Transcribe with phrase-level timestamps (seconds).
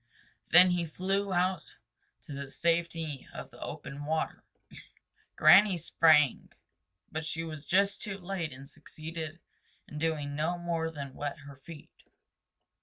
[0.49, 1.75] Then he flew out
[2.23, 4.43] to the safety of the open water.
[5.35, 6.49] Granny sprang,
[7.11, 9.39] but she was just too late and succeeded
[9.87, 11.91] in doing no more than wet her feet.